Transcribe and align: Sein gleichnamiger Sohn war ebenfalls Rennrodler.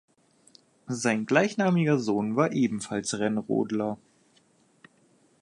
Sein 0.87 1.27
gleichnamiger 1.27 1.99
Sohn 1.99 2.35
war 2.35 2.53
ebenfalls 2.53 3.19
Rennrodler. 3.19 3.99